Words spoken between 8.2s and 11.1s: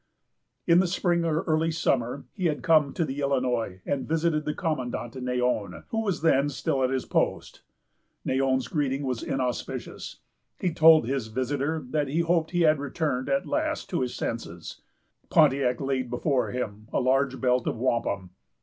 Neyon's greeting was inauspicious. He told